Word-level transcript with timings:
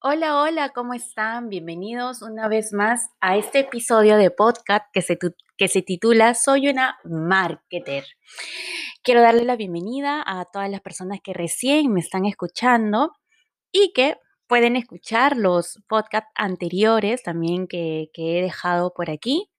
Hola, 0.00 0.40
hola, 0.40 0.68
¿cómo 0.68 0.94
están? 0.94 1.48
Bienvenidos 1.48 2.22
una 2.22 2.46
vez 2.46 2.72
más 2.72 3.10
a 3.20 3.36
este 3.36 3.58
episodio 3.58 4.16
de 4.16 4.30
podcast 4.30 4.84
que 4.92 5.02
se, 5.02 5.18
que 5.56 5.66
se 5.66 5.82
titula 5.82 6.34
Soy 6.34 6.68
una 6.68 6.96
marketer. 7.02 8.04
Quiero 9.02 9.22
darle 9.22 9.44
la 9.44 9.56
bienvenida 9.56 10.22
a 10.24 10.44
todas 10.44 10.70
las 10.70 10.82
personas 10.82 11.18
que 11.20 11.32
recién 11.32 11.92
me 11.92 11.98
están 11.98 12.26
escuchando 12.26 13.10
y 13.72 13.92
que 13.92 14.18
pueden 14.46 14.76
escuchar 14.76 15.36
los 15.36 15.82
podcasts 15.88 16.30
anteriores 16.36 17.24
también 17.24 17.66
que, 17.66 18.08
he 18.14 18.42
dejado 18.42 18.94
por 18.94 19.10
aquí. 19.10 19.50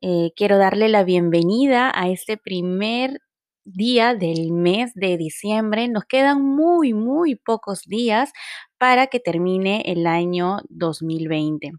Eh, 0.00 0.32
quiero 0.34 0.58
darle 0.58 0.88
la 0.88 1.04
bienvenida 1.04 1.92
a 1.94 2.08
este 2.08 2.36
primer 2.36 3.20
día 3.64 4.14
del 4.14 4.52
mes 4.52 4.92
de 4.94 5.16
diciembre. 5.16 5.88
Nos 5.88 6.04
quedan 6.04 6.42
muy, 6.42 6.92
muy 6.94 7.36
pocos 7.36 7.84
días 7.84 8.32
para 8.78 9.08
que 9.08 9.20
termine 9.20 9.82
el 9.86 10.06
año 10.06 10.58
2020. 10.68 11.72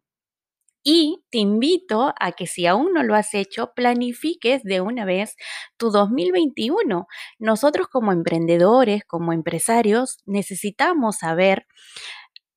Y 0.83 1.23
te 1.29 1.37
invito 1.37 2.13
a 2.19 2.31
que 2.31 2.47
si 2.47 2.65
aún 2.65 2.93
no 2.93 3.03
lo 3.03 3.13
has 3.13 3.35
hecho, 3.35 3.71
planifiques 3.75 4.63
de 4.63 4.81
una 4.81 5.05
vez 5.05 5.35
tu 5.77 5.91
2021. 5.91 7.07
Nosotros 7.37 7.87
como 7.87 8.11
emprendedores, 8.11 9.03
como 9.05 9.31
empresarios, 9.31 10.17
necesitamos 10.25 11.17
saber 11.17 11.67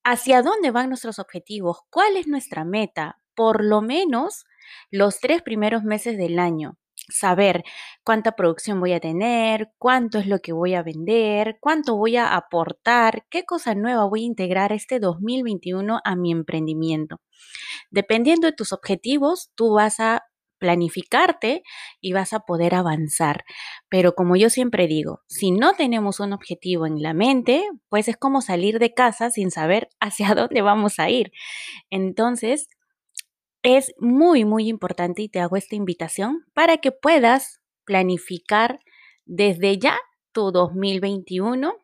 hacia 0.05 0.43
dónde 0.43 0.71
van 0.71 0.89
nuestros 0.89 1.19
objetivos, 1.19 1.79
cuál 1.91 2.17
es 2.17 2.27
nuestra 2.27 2.65
meta, 2.65 3.19
por 3.35 3.65
lo 3.65 3.83
menos 3.83 4.45
los 4.91 5.21
tres 5.21 5.43
primeros 5.43 5.83
meses 5.83 6.17
del 6.17 6.39
año 6.39 6.79
saber 7.09 7.65
cuánta 8.03 8.33
producción 8.33 8.81
voy 8.81 8.93
a 8.93 9.01
tener, 9.01 9.71
cuánto 9.79 10.19
es 10.19 10.27
lo 10.27 10.39
que 10.39 10.53
voy 10.53 10.75
a 10.75 10.83
vender, 10.83 11.59
cuánto 11.61 11.97
voy 11.97 12.17
a 12.17 12.35
aportar, 12.35 13.27
qué 13.31 13.45
cosa 13.45 13.75
nueva 13.75 14.05
voy 14.07 14.23
a 14.23 14.27
integrar 14.27 14.73
este 14.73 15.01
2021 15.01 16.01
a 16.03 16.17
mi 16.17 16.33
emprendimiento. 16.33 17.21
Dependiendo 17.91 18.47
de 18.47 18.53
tus 18.53 18.73
objetivos, 18.73 19.51
tú 19.55 19.75
vas 19.75 20.01
a 20.01 20.23
planificarte 20.59 21.63
y 22.01 22.15
vas 22.15 22.33
a 22.33 22.41
poder 22.41 22.75
avanzar. 22.75 23.45
Pero 23.91 24.15
como 24.15 24.35
yo 24.37 24.49
siempre 24.49 24.87
digo, 24.87 25.21
si 25.27 25.51
no 25.51 25.75
tenemos 25.75 26.21
un 26.21 26.33
objetivo 26.33 26.87
en 26.87 27.03
la 27.03 27.13
mente, 27.13 27.69
pues 27.91 28.09
es 28.09 28.17
como 28.17 28.41
salir 28.41 28.79
de 28.79 28.95
casa 28.95 29.29
sin 29.31 29.51
saber 29.51 29.89
hacia 30.01 30.35
dónde 30.35 30.63
vamos 30.63 30.99
a 30.99 31.11
ir. 31.11 31.33
Entonces, 31.91 32.69
es 33.65 33.95
muy, 33.99 34.45
muy 34.45 34.69
importante 34.69 35.23
y 35.23 35.29
te 35.29 35.41
hago 35.41 35.57
esta 35.57 35.75
invitación 35.75 36.45
para 36.53 36.77
que 36.77 36.93
puedas 36.93 37.61
planificar 37.85 38.79
desde 39.25 39.79
ya 39.79 39.99
tu 40.33 40.53
2021 40.53 41.75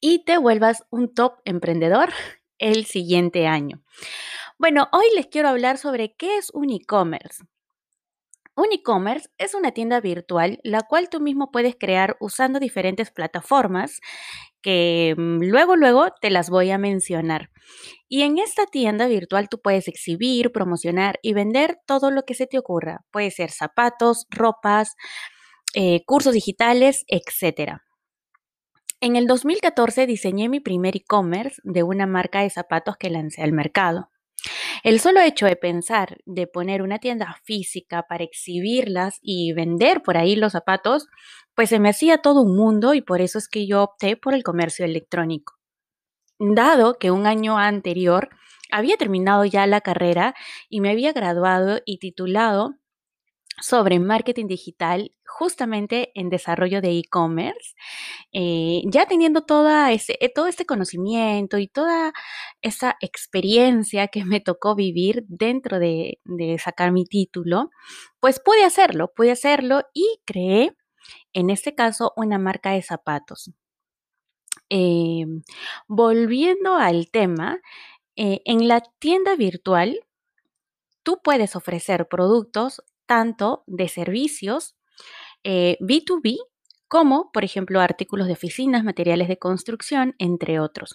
y 0.00 0.24
te 0.24 0.38
vuelvas 0.38 0.84
un 0.90 1.14
top 1.14 1.34
emprendedor 1.44 2.08
el 2.58 2.86
siguiente 2.86 3.46
año. 3.46 3.82
Bueno, 4.58 4.88
hoy 4.92 5.04
les 5.14 5.26
quiero 5.26 5.48
hablar 5.48 5.76
sobre 5.76 6.14
qué 6.14 6.38
es 6.38 6.50
un 6.54 6.70
e-commerce. 6.70 7.44
Un 8.56 8.66
e-commerce 8.72 9.28
es 9.36 9.54
una 9.54 9.72
tienda 9.72 10.00
virtual 10.00 10.60
la 10.62 10.82
cual 10.82 11.08
tú 11.08 11.20
mismo 11.20 11.50
puedes 11.50 11.74
crear 11.76 12.16
usando 12.20 12.60
diferentes 12.60 13.10
plataformas 13.10 14.00
que 14.62 15.14
mm, 15.16 15.42
luego, 15.42 15.76
luego 15.76 16.06
te 16.20 16.30
las 16.30 16.50
voy 16.50 16.70
a 16.70 16.78
mencionar. 16.78 17.50
Y 18.08 18.22
en 18.22 18.38
esta 18.38 18.66
tienda 18.66 19.08
virtual 19.08 19.48
tú 19.48 19.60
puedes 19.60 19.88
exhibir, 19.88 20.52
promocionar 20.52 21.18
y 21.20 21.32
vender 21.32 21.78
todo 21.86 22.10
lo 22.12 22.22
que 22.22 22.34
se 22.34 22.46
te 22.46 22.58
ocurra. 22.58 23.00
Puede 23.10 23.30
ser 23.32 23.50
zapatos, 23.50 24.26
ropas, 24.30 24.94
eh, 25.74 26.04
cursos 26.06 26.32
digitales, 26.32 27.04
etc. 27.08 27.78
En 29.00 29.16
el 29.16 29.26
2014 29.26 30.06
diseñé 30.06 30.48
mi 30.48 30.60
primer 30.60 30.96
e-commerce 30.96 31.60
de 31.64 31.82
una 31.82 32.06
marca 32.06 32.42
de 32.42 32.50
zapatos 32.50 32.96
que 32.96 33.10
lancé 33.10 33.42
al 33.42 33.52
mercado. 33.52 34.10
El 34.84 35.00
solo 35.00 35.20
hecho 35.20 35.46
de 35.46 35.56
pensar 35.56 36.18
de 36.26 36.46
poner 36.46 36.82
una 36.82 36.98
tienda 36.98 37.40
física 37.42 38.04
para 38.06 38.22
exhibirlas 38.22 39.18
y 39.22 39.54
vender 39.54 40.02
por 40.02 40.18
ahí 40.18 40.36
los 40.36 40.52
zapatos, 40.52 41.08
pues 41.54 41.70
se 41.70 41.80
me 41.80 41.88
hacía 41.88 42.18
todo 42.18 42.42
un 42.42 42.54
mundo 42.54 42.92
y 42.92 43.00
por 43.00 43.22
eso 43.22 43.38
es 43.38 43.48
que 43.48 43.66
yo 43.66 43.82
opté 43.82 44.18
por 44.18 44.34
el 44.34 44.42
comercio 44.42 44.84
electrónico. 44.84 45.54
Dado 46.38 46.98
que 46.98 47.10
un 47.10 47.26
año 47.26 47.56
anterior 47.56 48.28
había 48.70 48.98
terminado 48.98 49.46
ya 49.46 49.66
la 49.66 49.80
carrera 49.80 50.34
y 50.68 50.82
me 50.82 50.90
había 50.90 51.14
graduado 51.14 51.80
y 51.86 51.96
titulado 51.96 52.74
sobre 53.62 54.00
marketing 54.00 54.48
digital 54.48 55.12
justamente 55.26 56.12
en 56.14 56.28
desarrollo 56.28 56.80
de 56.80 56.98
e-commerce, 56.98 57.74
eh, 58.32 58.82
ya 58.86 59.06
teniendo 59.06 59.40
eh, 59.40 60.32
todo 60.34 60.46
este 60.46 60.66
conocimiento 60.66 61.58
y 61.58 61.68
toda 61.68 62.12
esa 62.64 62.96
experiencia 63.00 64.08
que 64.08 64.24
me 64.24 64.40
tocó 64.40 64.74
vivir 64.74 65.24
dentro 65.28 65.78
de, 65.78 66.18
sacar 66.58 66.92
mi 66.92 67.04
título, 67.04 67.70
pues 68.20 68.40
pude 68.40 68.64
hacerlo, 68.64 69.12
pude 69.14 69.30
hacerlo 69.30 69.82
y 69.92 70.20
creé, 70.24 70.74
en 71.34 71.50
este 71.50 71.74
caso, 71.74 72.14
una 72.16 72.38
marca 72.38 72.72
de 72.72 72.80
zapatos. 72.82 73.50
Em, 74.70 75.42
volviendo 75.88 76.76
al 76.76 77.10
tema, 77.10 77.60
eh, 78.16 78.40
en 78.46 78.66
la 78.66 78.80
tienda 78.98 79.36
virtual, 79.36 80.00
tú 81.02 81.20
puedes 81.22 81.56
ofrecer 81.56 82.08
productos 82.08 82.82
tanto 83.04 83.62
de 83.66 83.88
servicios 83.88 84.74
B2B 85.44 86.30
eh, 86.32 86.38
como, 86.88 87.30
por 87.32 87.44
ejemplo, 87.44 87.80
artículos 87.80 88.26
de 88.26 88.34
oficinas, 88.34 88.84
materiales 88.84 89.28
de 89.28 89.38
construcción, 89.38 90.14
entre 90.18 90.60
otros. 90.60 90.94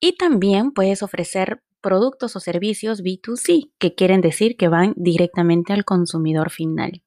Y 0.00 0.16
también 0.16 0.72
puedes 0.72 1.02
ofrecer 1.02 1.62
productos 1.80 2.36
o 2.36 2.40
servicios 2.40 3.02
B2C, 3.02 3.72
que 3.78 3.94
quieren 3.94 4.20
decir 4.20 4.56
que 4.56 4.68
van 4.68 4.94
directamente 4.96 5.72
al 5.72 5.84
consumidor 5.84 6.50
final. 6.50 7.02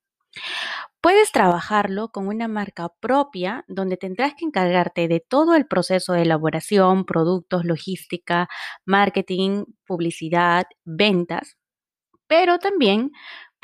Puedes 1.02 1.32
trabajarlo 1.32 2.10
con 2.10 2.28
una 2.28 2.48
marca 2.48 2.90
propia 3.00 3.64
donde 3.68 3.96
tendrás 3.96 4.34
que 4.34 4.46
encargarte 4.46 5.08
de 5.08 5.20
todo 5.20 5.54
el 5.56 5.68
proceso 5.68 6.14
de 6.14 6.24
elaboración, 6.24 7.06
productos, 7.06 7.64
logística, 7.64 8.48
marketing, 8.86 9.66
publicidad, 9.86 10.66
ventas, 10.84 11.58
pero 12.28 12.58
también 12.58 13.12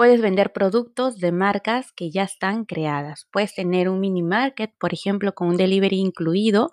Puedes 0.01 0.19
vender 0.19 0.51
productos 0.51 1.19
de 1.19 1.31
marcas 1.31 1.91
que 1.91 2.09
ya 2.09 2.23
están 2.23 2.66
creadas. 2.66 3.28
Puedes 3.31 3.53
tener 3.53 3.88
un 3.88 4.00
mini 4.00 4.23
market, 4.23 4.72
por 4.79 4.95
ejemplo, 4.95 5.35
con 5.35 5.50
un 5.50 5.57
delivery 5.57 6.00
incluido, 6.00 6.72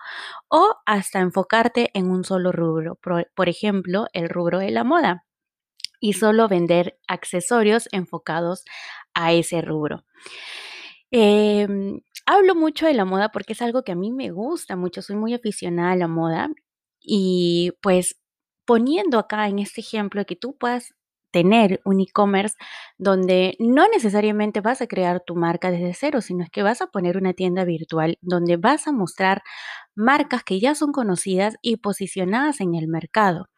o 0.49 0.77
hasta 0.87 1.21
enfocarte 1.21 1.91
en 1.93 2.11
un 2.11 2.25
solo 2.25 2.53
rubro, 2.53 2.99
por, 3.03 3.49
ejemplo, 3.51 4.07
el 4.15 4.31
rubro 4.31 4.61
de 4.61 4.71
la 4.71 4.83
moda, 4.83 5.27
y 6.01 6.15
solo 6.15 6.49
vender 6.49 6.99
accesorios 7.07 7.91
enfocados 7.93 8.65
a 9.13 9.35
ese 9.35 9.61
rubro. 9.61 10.07
Em, 11.11 12.01
hablo 12.25 12.55
mucho 12.55 12.87
de 12.87 12.95
la 12.95 13.05
moda 13.05 13.29
porque 13.31 13.53
es 13.53 13.61
algo 13.61 13.83
que 13.83 13.93
a 13.93 13.95
mí 13.95 14.11
me 14.11 14.31
gusta 14.31 14.75
mucho, 14.75 15.03
soy 15.03 15.17
muy 15.17 15.35
aficionada 15.35 15.93
a 15.93 15.97
la 15.97 16.09
moda 16.09 16.49
y 16.99 17.73
pues 17.83 18.17
poniendo 18.65 19.19
acá 19.19 19.49
en 19.49 19.59
este 19.59 19.83
ejemplo 19.83 20.25
que 20.25 20.37
tú 20.37 20.57
puedas 20.57 20.95
tener 21.31 21.81
un 21.85 22.01
e-commerce 22.01 22.57
donde 22.97 23.57
no 23.59 23.87
necesariamente 23.89 24.61
vas 24.61 24.81
a 24.81 24.87
crear 24.87 25.23
tu 25.27 25.37
marca 25.37 25.71
desde 25.71 25.95
cero, 25.95 26.21
sino 26.21 26.45
es 26.45 26.51
que 26.51 26.63
vas 26.63 26.81
a 26.81 26.87
poner 26.87 27.17
una 27.17 27.35
tienda 27.35 27.65
virtual 27.65 28.19
donde 28.21 28.57
vas 28.57 28.87
a 28.89 28.93
mostrar 28.93 29.43
marcas 29.95 30.45
que 30.45 30.61
ya 30.61 30.75
son 30.75 30.93
conocidas 30.93 31.57
y 31.63 31.77
posicionadas 31.79 32.61
en 32.61 32.75
el 32.75 32.89
mercado. 32.89 33.49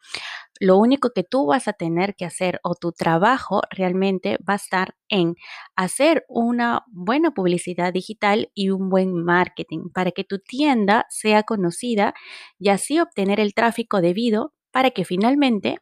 Lo 0.59 0.77
único 0.77 1.09
que 1.09 1.23
tú 1.23 1.47
vas 1.47 1.67
a 1.67 1.73
tener 1.73 2.15
que 2.15 2.23
hacer 2.23 2.59
o 2.63 2.75
tu 2.75 2.91
trabajo 2.91 3.61
realmente 3.71 4.37
va 4.47 4.53
a 4.53 4.57
estar 4.57 4.95
en 5.09 5.35
hacer 5.75 6.23
una 6.27 6.83
buena 6.87 7.31
publicidad 7.31 7.91
digital 7.91 8.51
y 8.53 8.69
un 8.69 8.89
buen 8.89 9.23
marketing 9.23 9.89
para 9.91 10.11
que 10.11 10.23
tu 10.23 10.37
tienda 10.37 11.07
sea 11.09 11.41
conocida 11.43 12.13
y 12.59 12.69
así 12.69 12.99
obtener 12.99 13.39
el 13.39 13.55
tráfico 13.55 14.01
debido 14.01 14.53
para 14.71 14.91
que 14.91 15.03
finalmente 15.03 15.79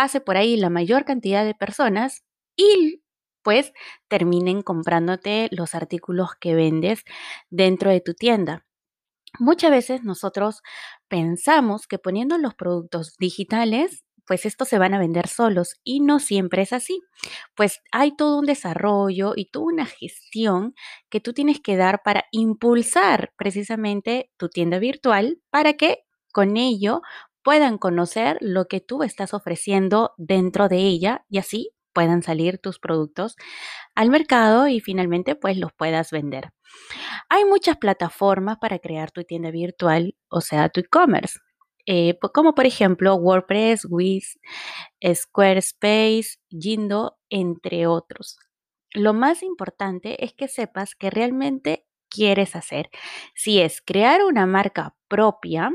pase 0.00 0.22
por 0.22 0.38
ahí 0.38 0.56
la 0.56 0.70
mayor 0.70 1.04
cantidad 1.04 1.44
de 1.44 1.54
personas 1.54 2.24
y 2.56 3.02
pues 3.42 3.70
terminen 4.08 4.62
comprándote 4.62 5.50
los 5.50 5.74
artículos 5.74 6.30
que 6.40 6.54
vendes 6.54 7.04
dentro 7.50 7.90
de 7.90 8.00
tu 8.00 8.14
tienda. 8.14 8.64
Muchas 9.38 9.70
veces 9.70 10.02
nosotros 10.02 10.62
pensamos 11.08 11.86
que 11.86 11.98
poniendo 11.98 12.38
los 12.38 12.54
productos 12.54 13.14
digitales, 13.18 14.02
pues 14.26 14.46
estos 14.46 14.68
se 14.68 14.78
van 14.78 14.94
a 14.94 14.98
vender 14.98 15.28
solos 15.28 15.78
y 15.84 16.00
no 16.00 16.18
siempre 16.18 16.62
es 16.62 16.72
así. 16.72 17.02
Pues 17.54 17.80
hay 17.92 18.16
todo 18.16 18.38
un 18.38 18.46
desarrollo 18.46 19.34
y 19.36 19.50
toda 19.50 19.66
una 19.66 19.84
gestión 19.84 20.72
que 21.10 21.20
tú 21.20 21.34
tienes 21.34 21.60
que 21.60 21.76
dar 21.76 22.00
para 22.02 22.24
impulsar 22.32 23.34
precisamente 23.36 24.30
tu 24.38 24.48
tienda 24.48 24.78
virtual 24.78 25.42
para 25.50 25.74
que 25.74 26.04
con 26.32 26.56
ello 26.56 27.02
puedan 27.42 27.78
conocer 27.78 28.38
lo 28.40 28.66
que 28.68 28.80
tú 28.80 29.02
estás 29.02 29.34
ofreciendo 29.34 30.12
dentro 30.18 30.68
de 30.68 30.78
ella 30.78 31.24
y 31.28 31.38
así 31.38 31.72
puedan 31.92 32.22
salir 32.22 32.58
tus 32.58 32.78
productos 32.78 33.36
al 33.94 34.10
mercado 34.10 34.68
y 34.68 34.80
finalmente 34.80 35.34
pues 35.36 35.56
los 35.58 35.72
puedas 35.72 36.10
vender. 36.12 36.50
Hay 37.28 37.44
muchas 37.44 37.76
plataformas 37.78 38.58
para 38.58 38.78
crear 38.78 39.10
tu 39.10 39.24
tienda 39.24 39.50
virtual, 39.50 40.16
o 40.30 40.40
sea, 40.40 40.68
tu 40.68 40.80
e-commerce. 40.80 41.38
eh, 41.86 42.18
como 42.34 42.54
por 42.54 42.66
ejemplo 42.66 43.14
WordPress, 43.16 43.86
Wix, 43.90 44.38
Squarespace, 45.14 46.38
Jindo, 46.50 47.18
entre 47.30 47.86
otros. 47.86 48.38
Lo 48.92 49.14
más 49.14 49.42
importante 49.42 50.24
es 50.24 50.34
que 50.34 50.48
sepas 50.48 50.94
que 50.94 51.10
realmente 51.10 51.86
quieres 52.08 52.56
hacer. 52.56 52.90
Si 53.34 53.60
es 53.60 53.80
crear 53.82 54.24
una 54.24 54.46
marca 54.46 54.96
propia, 55.08 55.70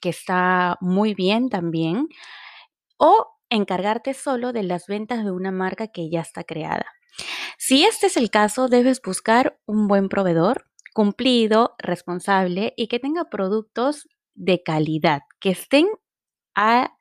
que 0.00 0.08
está 0.10 0.76
muy 0.80 1.14
bien 1.14 1.48
también, 1.48 2.08
o 2.98 3.28
encargarte 3.50 4.14
solo 4.14 4.52
de 4.52 4.62
las 4.62 4.86
ventas 4.86 5.24
de 5.24 5.30
una 5.30 5.50
marca 5.50 5.88
que 5.88 6.10
ya 6.10 6.20
está 6.20 6.44
creada. 6.44 6.86
Si 7.58 7.84
este 7.84 8.06
es 8.06 8.16
el 8.16 8.30
caso, 8.30 8.68
debes 8.68 9.00
buscar 9.02 9.58
un 9.66 9.88
buen 9.88 10.08
proveedor 10.08 10.66
cumplido, 10.94 11.74
responsable 11.78 12.74
y 12.76 12.88
que 12.88 12.98
tenga 12.98 13.30
productos 13.30 14.08
de 14.34 14.62
calidad, 14.62 15.22
que 15.40 15.50
estén 15.50 15.88
a 16.54 16.96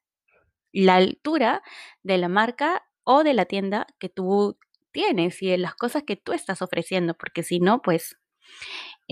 la 0.73 0.95
altura 0.95 1.61
de 2.03 2.17
la 2.17 2.29
marca 2.29 2.83
o 3.03 3.23
de 3.23 3.33
la 3.33 3.45
tienda 3.45 3.88
que 3.99 4.09
tú 4.09 4.57
tienes 4.91 5.41
y 5.41 5.49
de 5.49 5.57
las 5.57 5.75
cosas 5.75 6.03
que 6.03 6.15
tú 6.15 6.33
estás 6.33 6.61
ofreciendo, 6.61 7.15
porque 7.15 7.43
si 7.43 7.59
no, 7.59 7.81
pues 7.81 8.17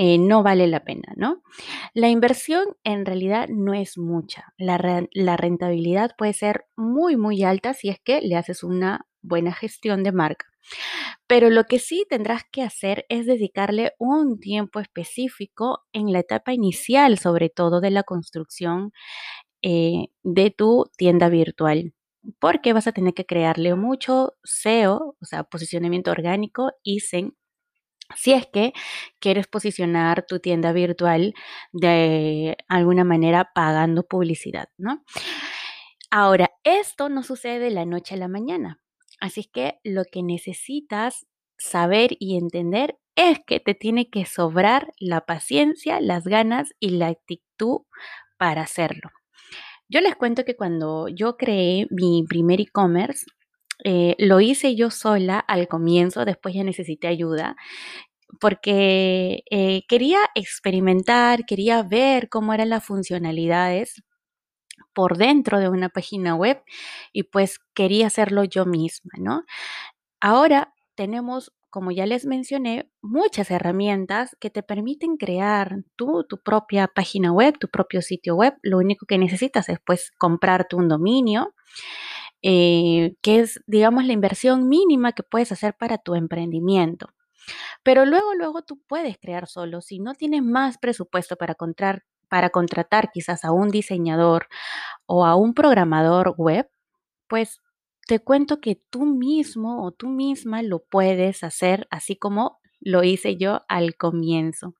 eh, 0.01 0.17
no 0.17 0.43
vale 0.43 0.65
la 0.67 0.85
pena, 0.85 1.11
¿no? 1.17 1.43
La 1.93 2.07
inversión 2.07 2.65
en 2.85 3.05
realidad 3.05 3.49
no 3.49 3.73
es 3.73 3.97
mucha. 3.97 4.53
La, 4.57 4.77
rentabilidad 4.77 6.11
puede 6.17 6.31
ser 6.31 6.67
muy, 6.77 7.17
muy 7.17 7.43
alta 7.43 7.73
si 7.73 7.89
es 7.89 7.99
que 7.99 8.21
le 8.21 8.37
haces 8.37 8.63
una 8.63 9.05
buena 9.21 9.51
gestión 9.51 10.03
de 10.03 10.13
marca. 10.13 10.45
Pero 11.27 11.49
lo 11.49 11.65
que 11.65 11.79
sí 11.79 12.05
tendrás 12.09 12.43
que 12.49 12.63
hacer 12.63 13.05
es 13.09 13.25
dedicarle 13.25 13.91
un 13.99 14.39
tiempo 14.39 14.79
específico 14.79 15.81
en 15.91 16.13
la 16.13 16.19
etapa 16.19 16.53
inicial, 16.53 17.17
sobre 17.17 17.49
todo 17.49 17.81
de 17.81 17.91
la 17.91 18.03
construcción 18.03 18.93
eh, 19.61 20.07
de 20.23 20.49
tu 20.51 20.85
tienda 20.95 21.27
virtual, 21.27 21.93
porque 22.39 22.71
vas 22.71 22.87
a 22.87 22.93
tener 22.93 23.13
que 23.13 23.25
crearle 23.25 23.75
mucho 23.75 24.37
SEO, 24.45 25.17
o 25.19 25.25
sea, 25.25 25.43
posicionamiento 25.43 26.09
orgánico 26.11 26.71
y 26.83 27.01
SEM, 27.01 27.33
si 28.15 28.33
es 28.33 28.47
que 28.47 28.73
quieres 29.19 29.47
posicionar 29.47 30.25
tu 30.25 30.39
tienda 30.39 30.71
virtual 30.71 31.33
de 31.71 32.57
alguna 32.67 33.03
manera 33.03 33.51
pagando 33.53 34.03
publicidad, 34.03 34.69
¿no? 34.77 35.03
Ahora, 36.11 36.51
esto 36.63 37.09
no 37.09 37.23
sucede 37.23 37.59
de 37.59 37.71
la 37.71 37.85
noche 37.85 38.15
a 38.15 38.17
la 38.17 38.27
mañana. 38.27 38.79
Así 39.19 39.43
que 39.45 39.79
lo 39.83 40.03
que 40.11 40.23
necesitas 40.23 41.27
saber 41.57 42.11
y 42.19 42.37
entender 42.37 42.97
es 43.15 43.39
que 43.45 43.59
te 43.59 43.75
tiene 43.75 44.09
que 44.09 44.25
sobrar 44.25 44.93
la 44.97 45.25
paciencia, 45.25 45.99
las 45.99 46.23
ganas 46.23 46.69
y 46.79 46.91
la 46.91 47.07
actitud 47.07 47.81
para 48.37 48.61
hacerlo. 48.61 49.09
Yo 49.89 50.01
les 50.01 50.15
cuento 50.15 50.45
que 50.45 50.55
cuando 50.55 51.07
yo 51.09 51.35
creé 51.35 51.87
mi 51.89 52.23
primer 52.27 52.61
e-commerce, 52.61 53.25
eh, 53.83 54.15
lo 54.19 54.41
hice 54.41 54.75
yo 54.75 54.91
sola 54.91 55.39
al 55.39 55.67
comienzo, 55.67 56.25
después 56.25 56.55
ya 56.55 56.63
necesité 56.63 57.07
ayuda, 57.07 57.55
porque 58.39 59.43
eh, 59.51 59.83
quería 59.87 60.19
experimentar, 60.35 61.45
quería 61.45 61.83
ver 61.83 62.29
cómo 62.29 62.53
eran 62.53 62.69
las 62.69 62.85
funcionalidades 62.85 64.03
por 64.93 65.17
dentro 65.17 65.59
de 65.59 65.69
una 65.69 65.89
página 65.89 66.35
web 66.35 66.61
y 67.13 67.23
pues 67.23 67.59
quería 67.73 68.07
hacerlo 68.07 68.43
yo 68.43 68.65
misma, 68.65 69.11
¿no? 69.17 69.43
Ahora 70.21 70.73
tenemos, 70.95 71.53
como 71.69 71.91
ya 71.91 72.05
les 72.05 72.25
mencioné, 72.25 72.89
muchas 73.01 73.51
herramientas 73.51 74.35
que 74.39 74.49
te 74.49 74.63
permiten 74.63 75.17
crear 75.17 75.77
tu, 75.95 76.25
tu 76.25 76.41
propia 76.41 76.87
página 76.87 77.31
web, 77.31 77.57
tu 77.59 77.69
propio 77.69 78.01
sitio 78.01 78.35
web. 78.35 78.55
Lo 78.63 78.77
único 78.79 79.05
que 79.05 79.17
necesitas 79.17 79.69
es 79.69 79.79
pues 79.85 80.11
comprarte 80.17 80.75
un 80.75 80.89
dominio, 80.89 81.53
eh, 82.41 83.15
que 83.21 83.39
es, 83.41 83.61
digamos, 83.67 84.05
la 84.05 84.13
inversión 84.13 84.69
mínima 84.69 85.11
que 85.13 85.23
puedes 85.23 85.51
hacer 85.51 85.75
para 85.77 85.97
tu 85.97 86.15
emprendimiento. 86.15 87.09
Pero 87.83 88.05
luego, 88.05 88.33
luego 88.35 88.61
tú 88.63 88.79
puedes 88.87 89.17
crear 89.17 89.47
solo. 89.47 89.81
Si 89.81 89.99
no 89.99 90.13
tienes 90.15 90.43
más 90.43 90.77
presupuesto 90.77 91.35
para, 91.37 91.53
encontrar, 91.53 92.03
para 92.29 92.49
contratar 92.49 93.11
quizás 93.11 93.45
a 93.45 93.51
un 93.51 93.69
diseñador 93.69 94.47
o 95.05 95.25
a 95.25 95.35
un 95.35 95.53
programador 95.53 96.35
web, 96.37 96.69
pues 97.27 97.61
te 98.07 98.19
cuento 98.19 98.59
que 98.61 98.81
tú 98.89 99.05
mismo 99.05 99.85
o 99.85 99.91
tú 99.91 100.09
misma 100.09 100.63
lo 100.63 100.79
puedes 100.83 101.43
hacer 101.43 101.87
así 101.91 102.15
como 102.15 102.59
lo 102.81 103.03
hice 103.03 103.37
yo 103.37 103.63
al 103.67 103.95
comienzo. 103.95 104.75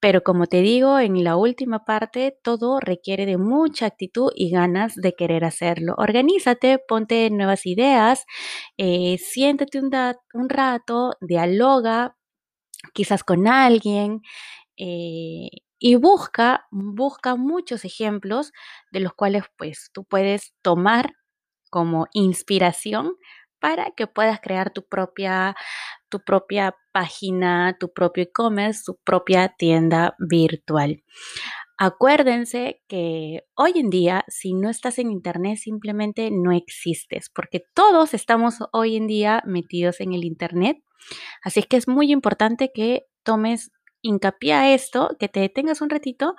Pero 0.00 0.22
como 0.22 0.46
te 0.46 0.60
digo, 0.62 0.98
en 1.00 1.24
la 1.24 1.36
última 1.36 1.84
parte 1.84 2.36
todo 2.42 2.78
requiere 2.80 3.26
de 3.26 3.36
mucha 3.36 3.86
actitud 3.86 4.30
y 4.34 4.50
ganas 4.50 4.94
de 4.94 5.14
querer 5.14 5.44
hacerlo. 5.44 5.94
Organízate, 5.98 6.78
ponte 6.86 7.28
nuevas 7.30 7.66
ideas, 7.66 8.24
eh, 8.76 9.18
siéntate 9.18 9.80
un, 9.80 9.90
un, 10.34 10.48
rato, 10.48 11.14
dialoga 11.20 12.16
quizás 12.94 13.24
con 13.24 13.46
alguien 13.48 14.22
eh, 14.76 15.50
y 15.78 15.94
busca, 15.96 16.66
busca 16.70 17.36
muchos 17.36 17.84
ejemplos 17.84 18.52
de 18.92 19.00
los 19.00 19.14
cuales 19.14 19.44
pues 19.56 19.90
tú 19.92 20.04
puedes 20.04 20.54
tomar 20.62 21.12
como 21.70 22.06
inspiración 22.12 23.14
para 23.60 23.90
que 23.92 24.06
puedas 24.06 24.40
crear 24.40 24.70
tu 24.70 24.86
propia, 24.86 25.56
tu 26.08 26.20
propia 26.20 26.74
página, 26.92 27.76
tu 27.78 27.92
propio 27.92 28.24
e-commerce, 28.24 28.82
tu 28.84 28.96
propia 29.04 29.54
tienda 29.56 30.14
virtual. 30.18 31.02
Acuérdense 31.80 32.82
que 32.88 33.44
hoy 33.54 33.72
en 33.76 33.88
día, 33.88 34.24
si 34.26 34.52
no 34.52 34.68
estás 34.68 34.98
en 34.98 35.12
Internet, 35.12 35.58
simplemente 35.58 36.30
no 36.32 36.50
existes, 36.50 37.30
porque 37.32 37.62
todos 37.72 38.14
estamos 38.14 38.56
hoy 38.72 38.96
en 38.96 39.06
día 39.06 39.42
metidos 39.46 40.00
en 40.00 40.12
el 40.12 40.24
Internet. 40.24 40.78
Así 41.44 41.60
es 41.60 41.66
que 41.66 41.76
es 41.76 41.86
muy 41.86 42.10
importante 42.10 42.72
que 42.74 43.04
tomes 43.22 43.70
hincapié 44.02 44.54
a 44.54 44.74
esto, 44.74 45.16
que 45.20 45.28
te 45.28 45.38
detengas 45.40 45.80
un 45.80 45.90
ratito 45.90 46.34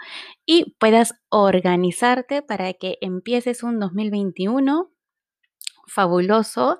y 0.45 0.75
puedas 0.79 1.13
organizarte 1.29 2.41
para 2.41 2.73
que 2.73 2.97
empieces 2.99 3.63
un 3.63 3.79
2021 3.79 4.91
fabuloso 5.89 6.79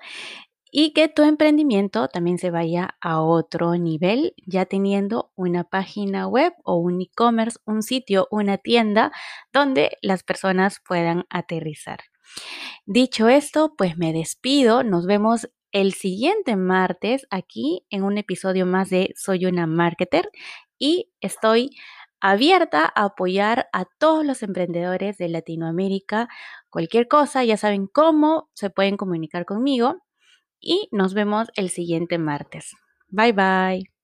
y 0.72 0.94
que 0.94 1.08
tu 1.08 1.24
emprendimiento 1.24 2.08
también 2.08 2.38
se 2.38 2.52
vaya 2.52 2.96
a 3.02 3.22
otro 3.22 3.76
nivel, 3.76 4.34
ya 4.46 4.66
teniendo 4.66 5.32
una 5.36 5.64
página 5.64 6.28
web 6.28 6.54
o 6.64 6.76
un 6.78 7.02
e-commerce, 7.02 7.58
un 7.66 7.82
sitio, 7.82 8.28
una 8.30 8.58
tienda 8.58 9.12
donde 9.52 9.98
las 10.02 10.24
personas 10.24 10.80
puedan 10.88 11.26
aterrizar. 11.30 12.00
Dicho 12.86 13.28
esto, 13.30 13.74
pues 13.78 13.98
me 13.98 14.14
despido, 14.14 14.84
nos 14.84 15.06
vemos 15.08 15.50
el 15.72 15.94
siguiente 15.94 16.56
martes 16.56 17.28
aquí 17.30 17.86
en 17.90 18.04
un 18.04 18.18
episodio 18.18 18.66
más 18.66 18.90
de 18.90 19.14
Soy 19.16 19.46
una 19.46 19.68
marketer 19.68 20.30
y 20.78 21.12
estoy 21.22 21.72
abierta 22.22 22.92
a 22.96 23.06
apoyar 23.06 23.70
a 23.72 23.86
todos 23.98 24.26
los 24.26 24.44
emprendedores 24.44 25.18
de 25.18 25.30
Latinoamérica. 25.30 26.28
Cualquier 26.70 27.08
cosa, 27.08 27.44
ya 27.44 27.58
saben 27.58 27.88
cómo 27.88 28.50
se 28.54 28.70
pueden 28.70 28.98
comunicar 28.98 29.46
conmigo 29.46 30.04
y 30.60 30.90
nos 30.92 31.14
vemos 31.14 31.50
el 31.56 31.70
siguiente 31.70 32.18
martes. 32.20 32.76
Bye 33.10 33.34
bye. 33.34 33.99